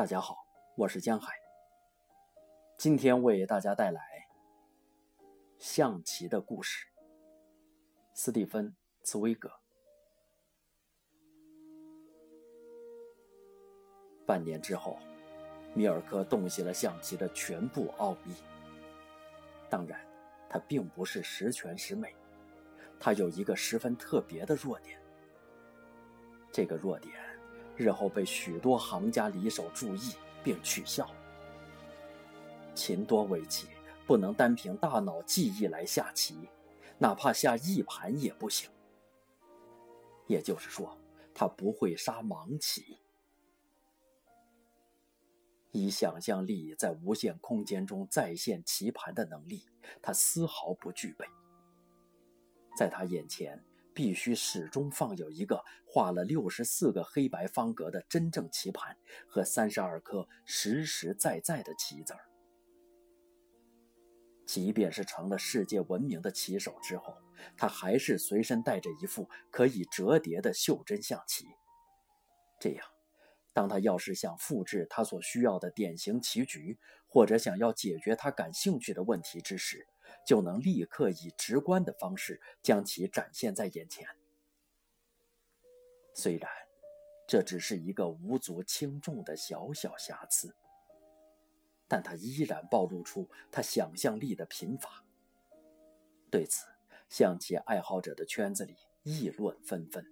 [0.00, 0.46] 大家好，
[0.76, 1.30] 我是江海。
[2.78, 4.00] 今天为大家带来
[5.58, 6.86] 象棋的故事。
[8.14, 8.68] 斯蒂芬·
[9.02, 9.52] 茨威格。
[14.24, 14.98] 半年之后，
[15.74, 18.34] 米尔科洞悉了象棋的全部奥秘。
[19.68, 20.00] 当然，
[20.48, 22.16] 他并不是十全十美，
[22.98, 24.98] 他有一个十分特别的弱点。
[26.50, 27.14] 这个弱点。
[27.80, 30.12] 日后被许多行家里手注意
[30.44, 31.10] 并取笑。
[32.74, 33.68] 秦多维奇
[34.06, 36.46] 不能单凭大脑记忆来下棋，
[36.98, 38.68] 哪怕下一盘也不行。
[40.26, 40.94] 也就是说，
[41.32, 42.98] 他不会杀盲棋。
[45.72, 49.64] 以想象力在无限空间中再现棋盘的能力，
[50.02, 51.24] 他丝毫不具备。
[52.76, 53.64] 在他眼前。
[54.00, 58.96] 必须始终放有一个画了六十四个黑白方格的真正棋盘
[59.28, 62.20] 和三十二颗实实在在的棋子儿。
[64.46, 67.14] 即便是成了世界闻名的棋手之后，
[67.58, 71.44] 他还是随身带着一副可以折叠的袖珍象棋。
[72.58, 72.86] 这样，
[73.52, 79.86] 当他要是想复制他所需要的典型棋局，或者想要解决他感兴趣的问题之时，
[80.26, 84.06] 就能立刻以直观的方式将其展现在眼前。
[86.14, 86.50] 虽然
[87.26, 90.54] 这只是一个无足轻重的小小瑕疵，
[91.86, 95.04] 但它依然暴露出他想象力的贫乏。
[96.30, 96.66] 对此，
[97.08, 100.04] 象棋爱好者的圈子里议论纷纷。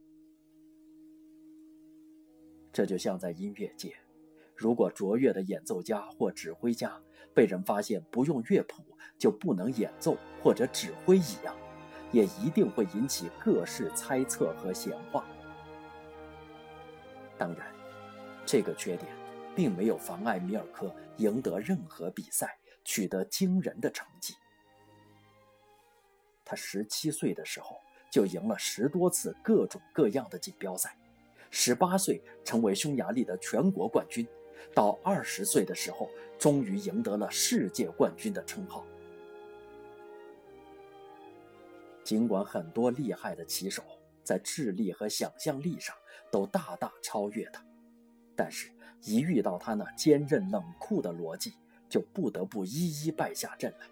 [2.72, 3.98] 这就像在音乐界。
[4.58, 7.00] 如果卓越的演奏家或指挥家
[7.32, 8.84] 被人发现不用乐谱
[9.16, 11.56] 就不能演奏或者指挥一样，
[12.10, 15.24] 也一定会引起各式猜测和闲话。
[17.38, 17.72] 当然，
[18.44, 19.08] 这个缺点
[19.54, 24.34] 并没有妨碍米尔科赢得任何比赛，取得惊人的成绩。
[26.44, 27.76] 他十七岁的时候
[28.10, 30.98] 就赢了十多次各种各样的锦标赛，
[31.48, 34.26] 十八岁成为匈牙利的全国冠军。
[34.74, 36.08] 到二十岁的时候，
[36.38, 38.84] 终于赢得了世界冠军的称号。
[42.04, 43.82] 尽管很多厉害的棋手
[44.24, 45.94] 在智力和想象力上
[46.30, 47.62] 都大大超越他，
[48.34, 48.70] 但是，
[49.02, 51.54] 一遇到他那坚韧冷酷的逻辑，
[51.88, 53.86] 就不得不一一败下阵来。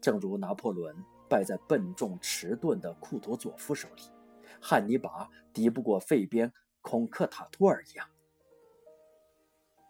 [0.00, 0.94] 正如拿破仑
[1.28, 4.02] 败在笨重迟钝的库图佐夫手里，
[4.60, 8.06] 汉尼拔敌不过费边孔克塔托尔一样。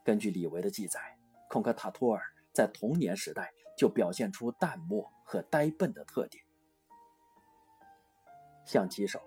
[0.05, 1.01] 根据李维的记载，
[1.49, 2.23] 孔克塔托尔
[2.53, 6.45] 在童年时代就表现出淡漠和呆笨的特点。
[8.67, 9.21] 象棋手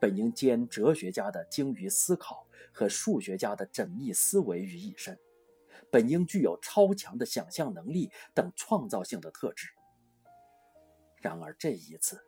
[0.00, 5.18] 本应兼哲学家的精于思考和数学家的缜密思维于一身，
[5.90, 9.68] 本应具有超强的想象能力等创造性的特质。
[11.16, 12.18] 然而这一次，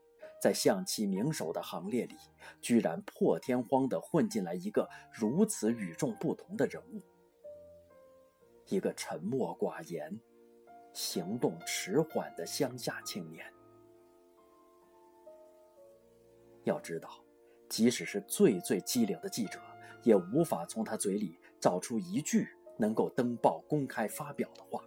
[0.42, 2.16] 在象棋名手的行列里，
[2.60, 7.03] 居然破天荒地混进来一个如此与众不同的人物。
[8.69, 10.19] 一个沉默寡言、
[10.93, 13.45] 行动迟缓的乡下青年。
[16.65, 17.11] 要知道，
[17.69, 19.61] 即使是最最机灵的记者，
[20.03, 22.49] 也无法从他嘴里找出一句
[22.79, 24.83] 能够登报公开发表的话。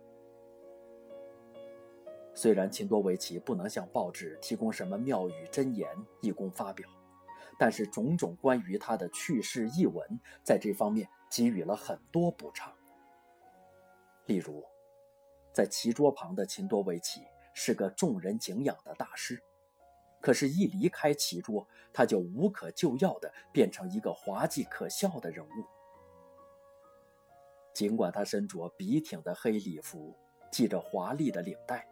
[2.34, 5.90] 虽然秦多维奇不能向报纸提供什么妙语真言
[6.22, 6.88] 以供发表，
[7.58, 12.72] 但是种种关于他的趣事异闻，在这方面给予了很多补偿。
[14.28, 14.64] 例如，
[15.52, 17.22] 在棋桌旁的秦多维奇
[17.54, 19.42] 是个众人敬仰的大师，
[20.22, 25.50] 可是，一离开棋桌，他就无可救药地变成一个滑稽可笑的人物。
[27.74, 30.16] 尽管他身着笔挺的黑礼服，
[30.52, 31.88] 系着华丽的领带，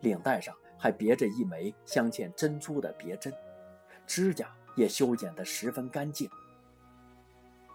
[0.00, 3.32] 领带上还别着一枚镶嵌珍珠的别针，
[4.06, 6.30] 指甲也修剪得十分干净，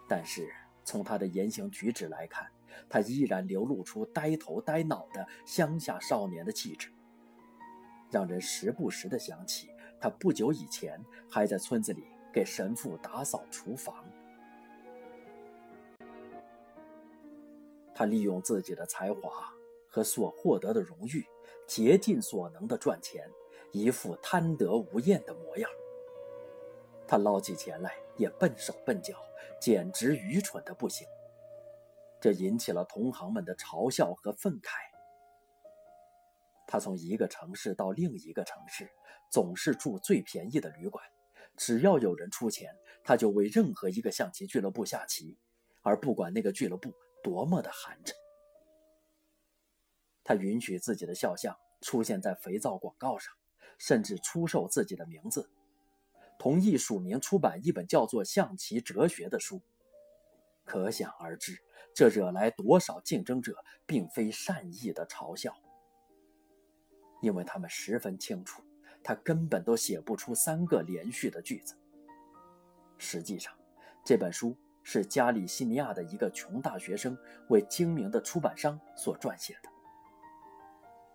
[0.08, 0.48] 但是
[0.84, 2.48] 从他的言行举止来看，
[2.89, 6.89] 他依然流露出呆头呆脑的乡下少年的气质，
[8.12, 9.69] 让人时不时地想起
[10.00, 11.00] 他不久以前
[11.30, 14.06] 还在村子里给神父打扫厨房。
[17.94, 19.54] 他利用自己的才华
[19.88, 21.25] 和所获得的荣誉，
[21.66, 23.30] 竭尽所能地赚钱，
[23.72, 25.69] 一副贪得无厌的模样。
[27.07, 29.16] 他捞起钱来也笨手笨脚，
[29.62, 31.07] 简直愚蠢的不行。
[32.25, 34.72] 这引起了同行们的嘲笑和愤慨。
[36.66, 38.89] 他从一个城市到另一个城市，
[39.31, 41.06] 总是住最便宜的旅馆。
[41.56, 45.38] 只要有人出钱，他就为任何一个象棋俱乐部下棋，
[45.83, 46.92] 而不管那个俱乐部
[47.24, 48.13] 多么的寒碜。
[50.24, 53.31] 他允许自己的肖像出现在肥皂广告上，
[53.77, 55.48] 甚至出售自己的名字，
[56.39, 59.62] 同意署名出版一本叫做《象棋哲学》的书。
[60.63, 61.62] 可想而知，
[61.96, 65.56] 这惹来多少竞争者并非善意的嘲笑，
[67.22, 68.62] 因为他们十分清楚，
[69.02, 71.74] 他根本都写不出三个连续的句子。
[72.98, 73.54] 实际上，
[74.04, 74.54] 这本书
[74.84, 79.70] 是加利西尼亚的一个穷大学生为精明的出版商所撰写的。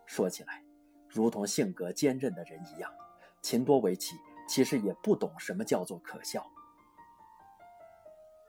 [0.07, 0.63] 说起来，
[1.07, 2.91] 如同性格坚韧的人一样，
[3.43, 4.15] 秦多维奇
[4.49, 6.43] 其实也不懂什么叫做可笑。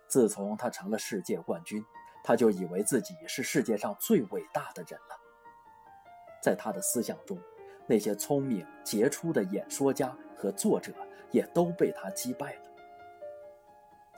[0.08, 1.84] 自从他成了世界冠军，
[2.22, 5.20] 他就以为自己是世界上最伟大的人了。
[6.42, 7.38] 在他的思想中，
[7.86, 10.92] 那些聪明杰出的演说家和作者
[11.30, 12.62] 也都被他击败了。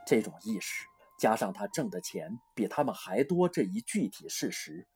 [0.07, 0.87] 这种意识
[1.19, 4.87] 加上他挣的钱比他们还多这一具体事实，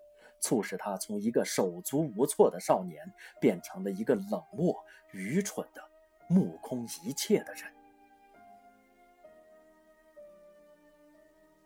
[0.40, 3.10] 促使他从一个手足无措的少年
[3.40, 4.76] 变成了一个冷漠、
[5.12, 5.82] 愚蠢的、
[6.28, 7.72] 目空一切的人。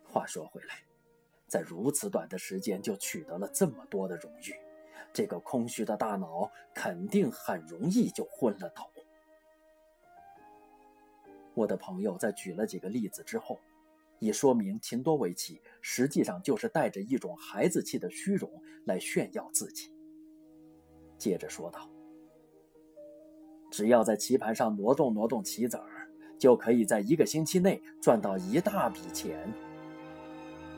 [0.05, 0.75] 话说回来，
[1.53, 4.55] 在如此短的时间就取得了这么多的荣誉，
[5.13, 8.89] 这个空虚的大脑肯定很容易就昏了头。
[11.53, 13.59] 我的朋友在举了几个例子之后，
[14.17, 18.49] 以说明秦多维奇实际上就是带着一种孩子气的虚荣
[18.87, 19.93] 来炫耀自己。
[21.19, 21.87] 接着说道
[23.69, 26.09] ：“只要在棋盘上挪动挪动棋子儿，
[26.39, 29.47] 就可以在一个星期内赚到一大笔钱。”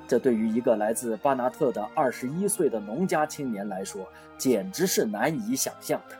[0.07, 4.07] 这对于一个来自巴拿特的二十一岁的农家青年来说，
[4.37, 6.15] 简直是难以想象的。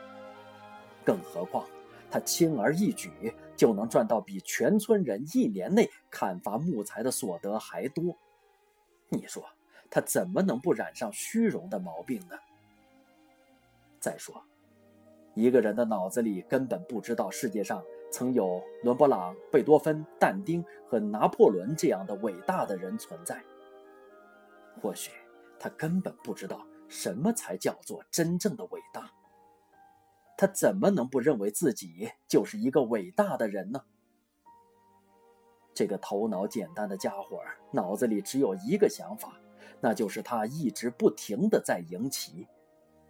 [1.04, 1.64] 更何况，
[2.10, 8.16] 他轻而易举就能赚到比全村人一年内砍伐木材的所得还多。
[9.08, 9.44] 你说，
[9.88, 12.36] 他怎么能不染上虚荣的毛病呢？
[14.00, 14.42] 再说，
[15.34, 17.80] 一个人的脑子里根本不知道世界上
[18.10, 23.40] 曾有伦勃朗、贝多芬、但丁和拿破仑这样的伟大的人存在。
[24.80, 25.10] 或许
[25.58, 29.10] 他根本不知道什么才叫做真正的伟大。
[30.38, 33.82] 他怎么能不认为自己就是一个伟大的人呢？
[35.72, 37.42] 这个头脑简单的家伙
[37.72, 39.40] 脑子里只有一个想法，
[39.80, 42.46] 那就是他一直不停的在赢棋，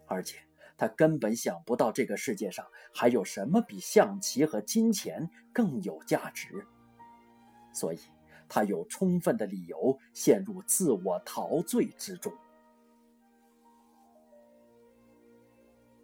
[0.07, 0.39] 而且
[0.77, 6.67] 他根本想不到这个世界上还有什么比象棋和金钱更有价值，
[7.73, 7.99] 所以。
[8.49, 12.33] 他有充分的理由陷入自我陶醉之中。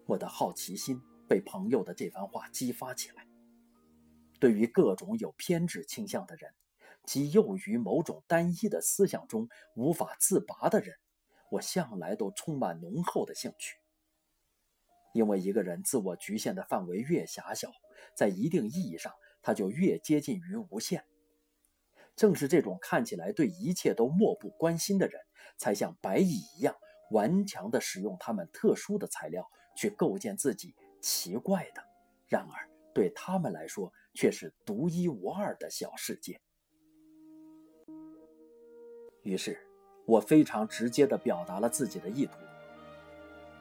[0.06, 3.26] 我的好奇心被朋友的这番话激发起来。
[4.38, 6.52] 对于各种有偏执倾向的人，
[7.06, 10.96] 及囿于某种单一的思想中无法自拔的人，
[11.50, 13.76] 我向来都充满浓厚的兴趣。
[15.14, 17.70] 因为一个人自我局限的范围越狭小，
[18.16, 19.12] 在一定意义上，
[19.42, 21.04] 他就越接近于无限。
[22.14, 25.20] 正是这种看起来对一切都漠不关心的人，
[25.56, 26.74] 才像白蚁一样
[27.10, 31.82] 顽强地使用他们特殊的材料去构建自己奇怪的，
[32.28, 36.40] 然而对他们来说却是独一无二的小世界。
[39.22, 39.58] 于是，
[40.04, 42.32] 我非常直接地表达了自己的意图：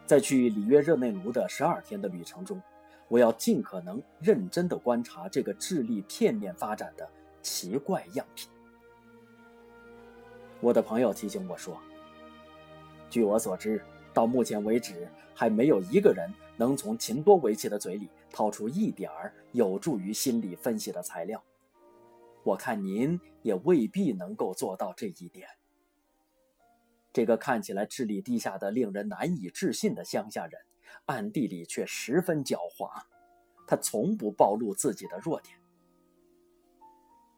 [0.06, 2.62] 在去里约热内卢的十二天的旅程中，
[3.08, 7.10] 我要尽可能认真地观察这个智力片面发展的。
[7.42, 8.50] 奇怪样品。
[10.60, 11.78] 我的朋友提醒我说
[13.10, 13.84] ：“据我所知，
[14.14, 21.44] 到目前为止，还没有一个人能从秦多维奇的嘴里掏出一点儿有助于心理分析的材料。
[22.44, 25.48] 我看您也未必能够做到这一点。”
[27.14, 30.62] 这个看起来智力低下的、令人难以置信的乡下人，
[31.08, 32.90] 暗地里却十分狡猾。
[33.68, 35.61] 他从不暴露自己的弱点。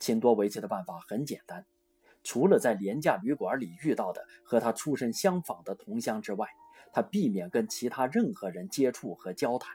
[0.04, 1.66] 秦多维奇的办法很简单，
[2.26, 6.50] 除了在廉价旅馆里遇到的和他出身相仿的同乡之外，
[6.92, 9.74] 他避免跟其他任何人接触和交谈。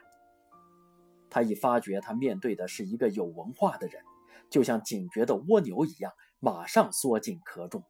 [1.31, 4.03] 他一发觉他面对的是一个有文化的人，
[4.51, 7.83] 就像警觉的蜗牛一样，马上缩进壳中。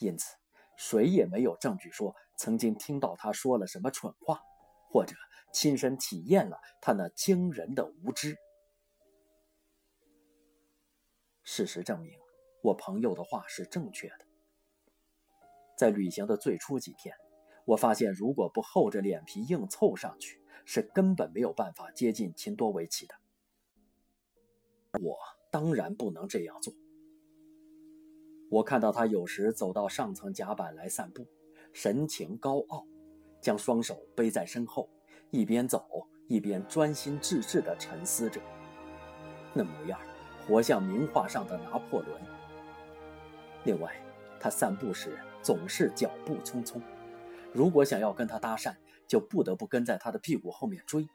[0.00, 0.34] 因此，
[0.76, 4.40] 谁也没有证据说曾经听到他说了什么蠢话，
[4.90, 5.14] 或者
[5.52, 8.36] 亲身体验了他那惊人的无知。
[11.50, 12.12] 事实证明，
[12.60, 14.18] 我朋友的话是正确的。
[15.78, 17.14] 在旅行的最初几天，
[17.64, 23.14] 我发现如果不厚着脸皮硬凑上去，是根本没有办法接近秦多维奇的。
[25.00, 25.16] 我
[25.50, 26.74] 当然不能这样做。
[28.50, 31.26] 我看到他有时走到上层甲板来散步，
[31.72, 32.86] 神情高傲，
[33.40, 34.90] 将双手背在身后，
[35.30, 38.38] 一边走一边专心致志地沉思着，
[39.54, 39.98] 那模样
[40.48, 42.20] 活像名画上的拿破仑。
[43.64, 43.94] 另外，
[44.40, 46.80] 他散步时总是脚步匆匆，
[47.52, 48.74] 如果想要跟他搭讪，
[49.06, 51.06] 就不得不跟在他的屁股后面追。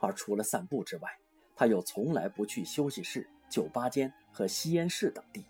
[0.00, 1.08] 而除了散步之外，
[1.54, 5.44] 他又从来不去休息室、酒吧间和吸烟室等地。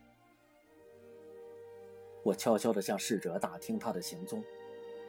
[2.22, 4.44] 我悄悄地向侍者打听他的行踪，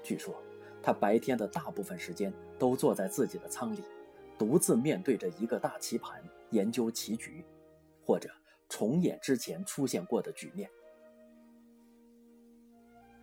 [0.02, 0.34] 据说
[0.82, 3.84] 他白天的大部分时间都坐在自己的舱里，
[4.38, 6.24] 独自面对着一个大棋盘
[6.56, 7.46] 研究棋局，
[8.02, 8.34] 或者
[8.70, 10.70] 重演之前出现过的局面。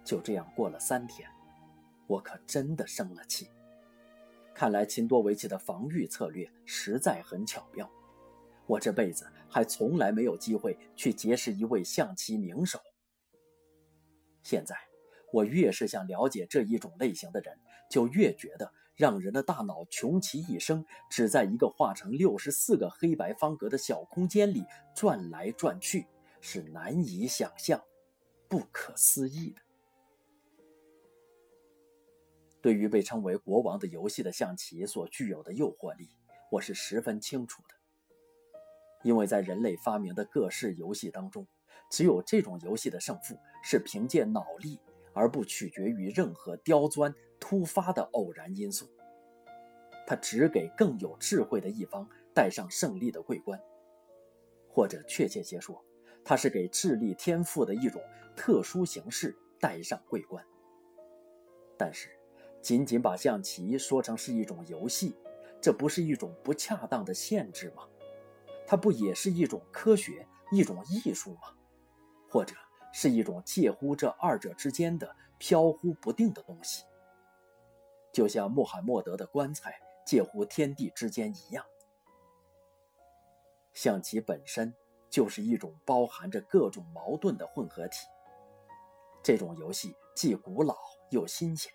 [0.05, 1.27] 就这样过了三天，
[2.07, 3.49] 我可真的生了气。
[4.55, 7.91] 看来秦多维奇的防御策略实在很巧妙。
[8.67, 12.79] 我这辈子还从来没有机会去结识一位象棋名手。
[14.43, 14.77] 现在，
[15.33, 17.59] 我越是想了解这一种类型的人，
[17.91, 18.71] 就越觉得
[19.03, 26.07] 让人的大脑穷其一生只在一个画成六十四个黑白方格的小空间里转来转去，
[26.41, 27.83] 是难以想象、
[28.49, 29.61] 不可思议的。
[32.61, 36.09] 对于被称为“国王”的游戏的象棋所具有的诱惑力，
[36.53, 37.75] 我是十分清楚的。
[39.03, 41.45] 因为在人类发明的各式游戏当中，
[41.91, 44.79] 只有这种游戏的胜负是凭借脑力，
[45.13, 48.89] 而不取决于任何刁钻突发的偶然因素。
[50.07, 53.61] 它只给更有智慧的一方带上胜利的桂冠，
[54.69, 55.85] 或者确切些说，
[56.25, 58.01] 它是给智力天赋的一种
[58.37, 60.45] 特殊形式带上桂冠。
[61.77, 62.11] 但是，
[62.61, 65.17] 仅仅把象棋说成是一种游戏，
[65.61, 67.83] 这不是一种不恰当的限制吗？
[68.65, 71.57] 它不也是一种科学、一种艺术吗？
[72.29, 72.55] 或者
[72.93, 76.85] 是一种介乎这二者之间的飘忽不定的东西？
[78.12, 81.64] 就像穆罕默德的棺材介乎天地之间一样。
[83.73, 84.75] 象棋本身
[85.09, 88.07] 就是一种包含着各种矛盾的混合体。
[89.23, 90.76] 这种游戏既古老
[91.11, 91.73] 又新鲜。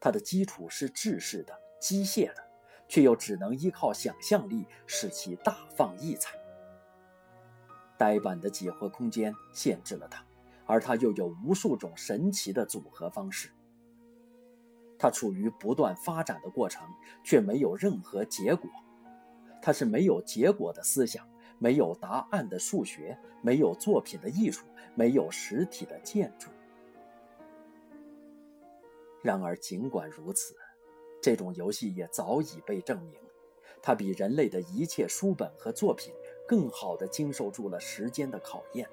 [0.00, 2.48] 它的基础是制式的、机械的，
[2.86, 6.38] 却又只能依靠想象力使其大放异彩。
[7.96, 10.24] 呆板的几何空间限制了它，
[10.66, 13.52] 而它又有无数种神奇的组合方式。
[14.98, 16.88] 它处于不断发展的过程，
[17.22, 18.68] 却没有任何结果。
[19.62, 21.28] 它是没有结果的思想，
[21.58, 24.64] 没有答案的数学，没有作品的艺术，
[24.94, 26.48] 没有实体的建筑。
[29.22, 30.54] 然而，尽管如此，
[31.20, 33.14] 这种游戏也早已被证明，
[33.82, 36.14] 它比人类的一切书本和作品
[36.46, 38.88] 更好地经受住了时间的考验。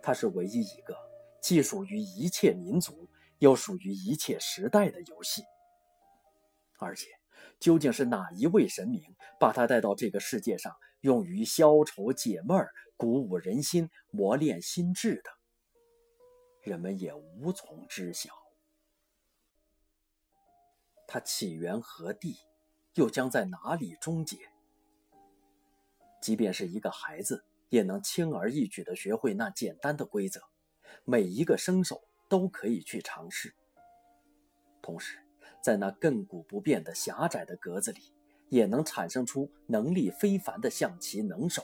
[0.00, 0.96] 它是唯一一个
[1.40, 3.08] 既属于一切民族，
[3.40, 5.42] 又属于一切时代的游戏。
[6.78, 7.08] 而且，
[7.58, 9.02] 究竟是哪一位神明
[9.38, 12.66] 把他带到这个世界上，用于消愁解闷、
[12.96, 15.30] 鼓舞人心、磨练心智的？
[16.62, 18.30] 人们也无从知晓，
[21.06, 22.36] 它起源何地，
[22.94, 24.36] 又将在哪里终结？
[26.20, 30.40] 即便是一个孩子，也能轻而易举地学会那简单的规则，
[31.04, 33.54] 每一个生手都可以去尝试。
[34.80, 35.18] 同时，
[35.60, 38.14] 在那亘古不变的狭窄的格子里，
[38.48, 41.62] 也能产生出能力非凡的象棋能手。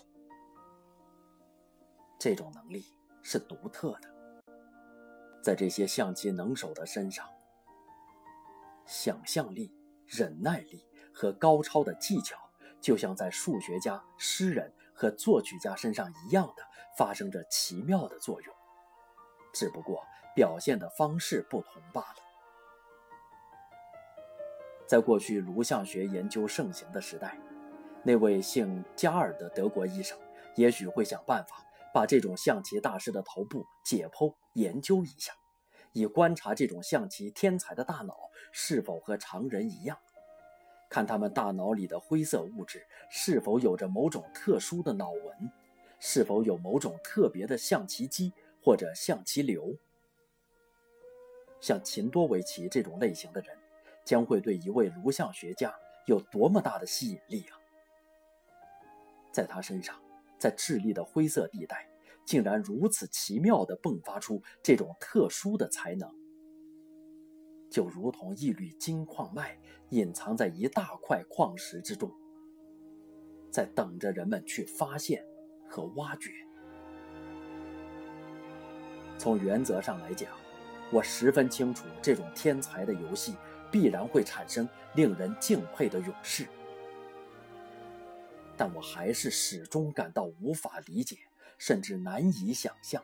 [2.19, 2.85] 这种能力
[3.23, 4.15] 是独特的。
[5.43, 7.27] 在这些象棋能手的身上，
[8.85, 9.73] 想象力、
[10.05, 12.37] 忍耐力和高超的技巧，
[12.81, 16.63] 就像在数学家、诗人和作曲家身上一样的，
[16.99, 18.55] 发生着奇妙的作用，
[19.55, 20.05] 只不过
[20.37, 22.17] 表现的方式不同罢了。
[24.87, 27.37] 在过去颅相学研究盛行的时代，
[28.05, 30.17] 那位姓加尔的德国医生，
[30.55, 31.57] 也许会想办法。
[31.95, 35.33] 把这种象棋大师的头部解剖研究一下，
[35.93, 38.15] 以观察这种象棋天才的大脑
[38.53, 39.97] 是否和常人一样，
[40.91, 45.51] 看他们大脑里的灰色物质是否有着某种特殊的脑纹，
[45.99, 48.31] 是否有某种特别的象棋机
[48.63, 49.75] 或者象棋流。
[51.67, 53.51] 像秦多维奇这种类型的人，
[54.05, 55.75] 将会对一位颅相学家
[56.07, 57.59] 有多么大的吸引力啊！
[59.33, 60.01] 在他身上。
[60.39, 61.89] 在智力的灰色地带，
[62.27, 66.09] 竟然如此奇妙地迸发出这种特殊的才能，
[67.71, 69.59] 就如同一缕金矿脉
[69.89, 72.13] 隐藏在一大块矿石之中，
[73.51, 75.25] 在等着人们去发现
[75.71, 76.31] 和挖掘。
[79.17, 80.31] 从原则上来讲，
[80.93, 83.35] 我十分清楚这种天才的游戏
[83.71, 86.47] 必然会产生令人敬佩的勇士，
[88.57, 91.17] 但我还是始终感到无法理解，
[91.59, 93.03] 甚至难以想象，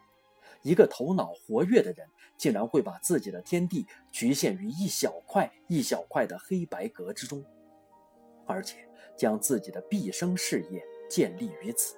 [0.63, 2.09] 一个头脑活跃的人
[2.39, 7.45] 竟然会把自己的天地局限于一小块一小块的黑白格之中，
[8.47, 11.97] 而且将自己的毕生事业建立于此。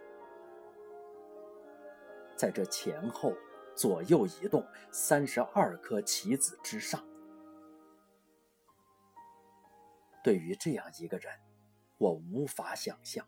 [2.36, 3.32] 在这前后
[3.74, 7.04] 左右移动三十二颗棋子之上，
[10.22, 11.32] 对于这样一个人，
[11.98, 13.26] 我无法想象。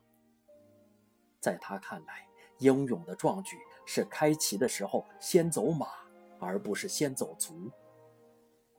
[1.39, 2.27] 在他看来，
[2.59, 5.87] 英勇的壮举是开棋的时候先走马，
[6.39, 7.71] 而不是先走卒。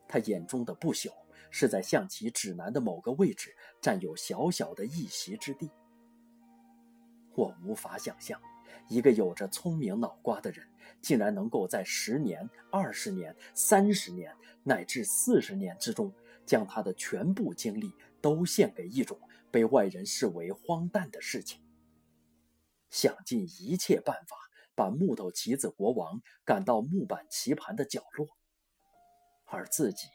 [0.08, 1.12] 他眼中的不朽，
[1.50, 5.70] 是在象棋指南的某个位置占有小小的一席之地。
[7.34, 8.40] 我无法想象。
[8.88, 10.66] 一个有着聪明脑瓜的人，
[11.00, 16.12] 竟然能够在十年、二十年、三十年乃至四十年之中，
[16.46, 19.18] 将他的全部精力都献给一种
[19.50, 21.62] 被外人视为荒诞的事情，
[22.90, 24.36] 想尽一切办法
[24.74, 28.28] 把木头棋子国王赶到木板棋盘的角落，
[29.44, 30.06] 而自己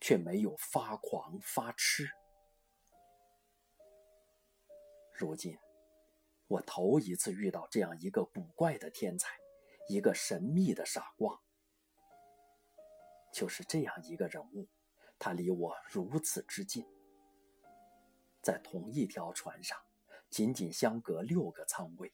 [0.00, 2.08] 却没有发狂发痴。
[5.18, 5.56] 如今。
[6.48, 9.30] 我头一次遇到这样一个古怪的天才，
[9.88, 11.40] 一个神秘的傻瓜。
[13.32, 14.68] 就是这样一个人物，
[15.18, 16.86] 他离我如此之近，
[18.40, 19.76] 在同一条船上，
[20.30, 22.12] 仅仅相隔六个舱位，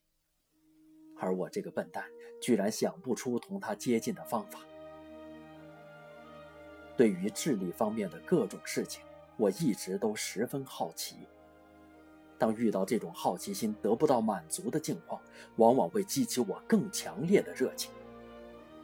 [1.19, 2.09] 而我这个笨蛋
[2.41, 4.61] 居然想不出同他接近的方法。
[6.97, 9.05] 对于智力方面的各种事情，
[9.37, 11.17] 我一直都十分好奇。
[12.43, 15.23] 当遇到这种好奇心得不到满足的境况，
[15.59, 17.93] 往往会激起我更强烈的热情。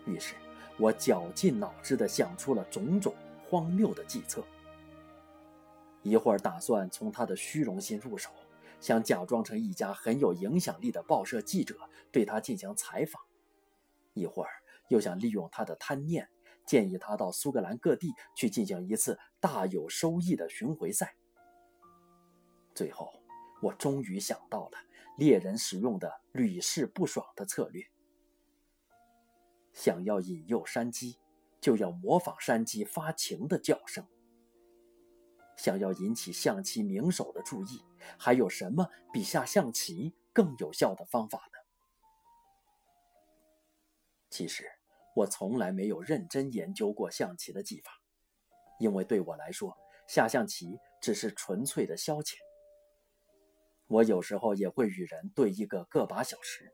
[0.06, 0.36] 于是，
[0.78, 4.44] 我绞尽脑汁地想出了种种荒谬的计策。
[6.02, 8.30] 一会儿打算从他的虚荣心入手，
[8.80, 11.80] 想假装成一家很有影响力的报社记者
[12.12, 13.20] 对他进行采访；
[14.14, 14.50] 一会儿
[14.86, 16.28] 又想利用他的贪念，
[16.64, 21.16] 建议他到苏格兰各地去进行一次大有收益的巡回赛。
[22.72, 23.12] 最后。
[23.60, 24.78] 我终于想到了
[25.16, 27.84] 猎人使用的屡试不爽的策略：
[29.72, 31.18] 想要引诱山鸡，
[31.60, 34.04] 就要模仿山鸡发情的叫声；
[35.56, 37.84] 想要引起象棋名手的注意，
[38.16, 41.58] 还有什么比下象棋更有效的方法呢？
[44.30, 44.70] 其实，
[45.16, 48.00] 我从来没有认真研究过象棋的技法，
[48.78, 52.36] 因为对我来说，下象棋只是纯粹的消遣。
[53.88, 56.70] 我有时候也会与人对一个个把小时，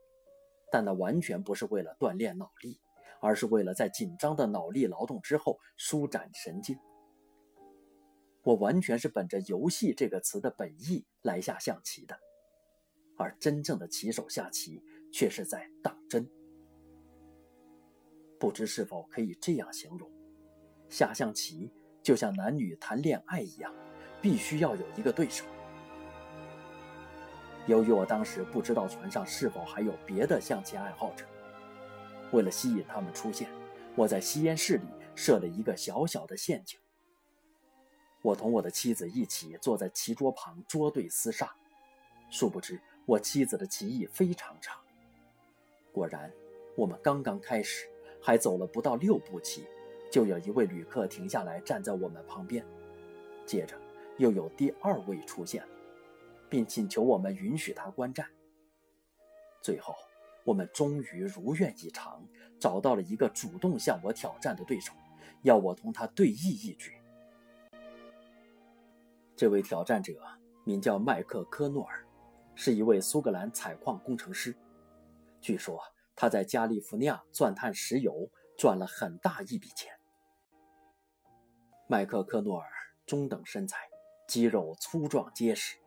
[0.71, 2.79] 但那完全不是为了锻炼脑力，
[3.21, 6.77] 而是为了在紧张的脑力劳动之后舒展神经。
[8.43, 12.19] 我完全是本着“游戏”这个词的本意来下象棋的，
[13.17, 16.29] 而真正的棋手下棋却是在当真。
[18.37, 20.11] 不知是否可以这样形容：
[20.89, 21.71] 下象棋
[22.03, 23.73] 就像男女谈恋爱一样，
[24.21, 25.45] 必须要有一个对手。
[27.67, 31.25] 由于我当时不知道船上是否还有别的象棋爱好者，
[32.31, 33.49] 为了吸引他们出现，
[33.95, 36.79] 我在吸烟室里设了一个小小的陷阱。
[38.21, 41.55] 我同我的妻子一起坐在棋桌旁捉对厮杀，
[42.29, 44.79] 殊不知我妻子的棋艺非常差。
[45.91, 46.31] 果然，
[46.75, 47.87] 我们刚刚开始，
[48.21, 49.65] 还走了不到六步棋，
[50.11, 52.63] 就有一位旅客停下来站在我们旁边，
[53.45, 53.75] 接着
[54.17, 55.74] 又有第二位出现了。
[56.49, 58.27] 并请求我们允许他观战。
[59.61, 59.95] 最后，
[60.43, 62.23] 我们终于如愿以偿，
[62.59, 64.93] 找到了一个主动向我挑战的对手，
[65.41, 66.93] 要我同他对弈一局。
[69.35, 70.13] 这位挑战者
[70.63, 72.05] 名叫麦克科诺尔，
[72.53, 74.55] 是一位苏格兰采矿工程师。
[75.41, 75.81] 据说
[76.15, 79.91] 他在加利福尼亚钻探石油，赚了很大一笔钱。
[81.87, 82.69] 麦克科诺尔
[83.05, 83.77] 中等身材，
[84.27, 85.77] 肌肉粗壮结实。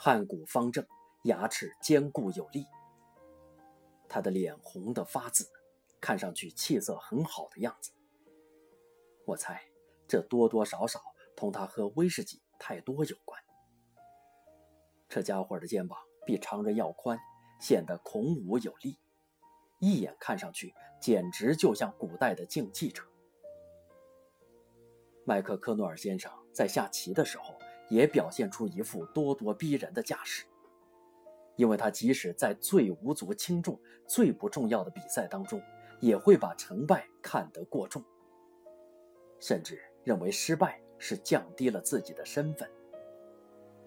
[0.00, 0.86] 汉骨方正，
[1.24, 2.64] 牙齿坚固有力。
[4.08, 5.50] 他的脸红得发紫，
[6.00, 7.90] 看上去气色很好的样子。
[9.24, 9.60] 我猜，
[10.06, 11.02] 这多多少少
[11.34, 13.42] 同他喝威士忌太多有关。
[15.08, 17.18] 这家伙的肩膀比常人要宽，
[17.60, 18.96] 显得孔武有力，
[19.80, 23.02] 一眼看上去简直就像古代的竞技者。
[25.24, 27.58] 麦克科诺尔先生在下棋的时候。
[27.88, 30.44] 也表现出一副咄咄逼人的架势，
[31.56, 35.62] 因为他即使在最无足轻重、最不重要的比赛当中，
[36.00, 38.04] 也会把成败看得过重，
[39.40, 42.68] 甚至认为失败是降低了自己的身份。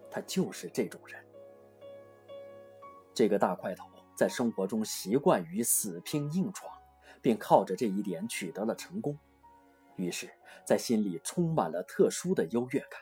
[0.10, 1.24] 他就是这种人。
[3.14, 3.86] 这个大块头
[4.16, 6.74] 在生活中习惯于死拼硬闯，
[7.22, 9.18] 并靠着这一点取得了成功，
[9.96, 10.30] 于是，
[10.66, 13.00] 在心里充满了特殊的优越感，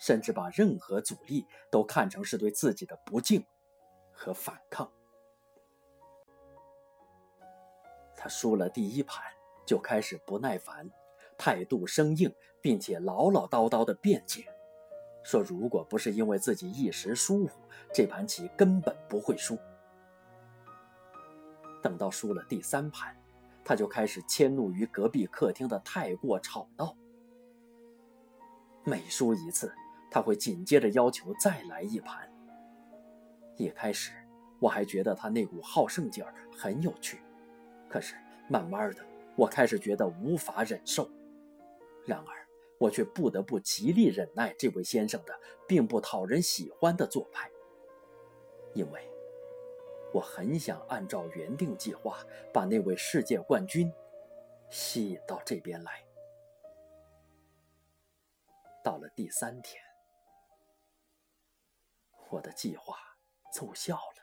[0.00, 3.44] 甚至把任何阻力都看成是对自己的不敬
[4.12, 4.90] 和反抗。
[8.16, 9.22] 他输了第一盘，
[9.64, 10.90] 就开始不耐烦，
[11.38, 14.44] 态度生硬，并且唠唠叨叨的辩解，
[15.22, 17.60] 说如果不是因为自己一时疏忽，
[17.94, 19.56] 这盘棋根本不会输。
[21.82, 23.16] 等到输了第三盘，
[23.64, 26.94] 他就开始迁怒于隔壁客厅的太过吵闹。
[28.84, 29.72] 每输一次，
[30.10, 32.30] 他会紧接着要求再来一盘。
[33.56, 34.12] 一开始，
[34.58, 37.20] 我还觉得他那股好胜劲儿很有趣。
[37.88, 38.14] 可是
[38.48, 39.04] 慢慢的，
[39.36, 41.10] 我开始觉得无法忍受。
[42.06, 47.50] 然而，我却不得不极力忍耐这位先生的并不讨人喜欢的做派，
[48.74, 49.00] 因为
[50.14, 53.92] 我很想按照原定计划把那位世界冠军
[54.70, 55.92] 吸引到这边来。
[58.82, 59.82] 到了第三天，
[62.30, 62.96] 我的计划
[63.52, 64.19] 奏效了。